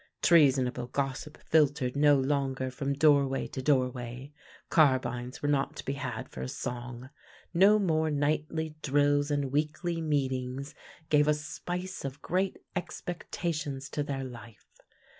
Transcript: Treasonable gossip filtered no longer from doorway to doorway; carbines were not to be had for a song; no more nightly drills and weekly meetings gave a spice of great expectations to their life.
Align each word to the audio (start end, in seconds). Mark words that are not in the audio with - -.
Treasonable 0.23 0.87
gossip 0.87 1.37
filtered 1.45 1.95
no 1.95 2.15
longer 2.19 2.71
from 2.71 2.93
doorway 2.93 3.45
to 3.45 3.61
doorway; 3.61 4.31
carbines 4.71 5.43
were 5.43 5.47
not 5.47 5.75
to 5.75 5.85
be 5.85 5.93
had 5.93 6.27
for 6.27 6.41
a 6.41 6.47
song; 6.47 7.11
no 7.53 7.77
more 7.77 8.09
nightly 8.09 8.73
drills 8.81 9.29
and 9.29 9.51
weekly 9.51 10.01
meetings 10.01 10.73
gave 11.11 11.27
a 11.27 11.35
spice 11.35 12.03
of 12.03 12.19
great 12.23 12.57
expectations 12.75 13.89
to 13.89 14.01
their 14.01 14.23
life. 14.23 14.73